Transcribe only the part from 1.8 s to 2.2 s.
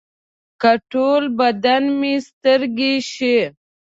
مې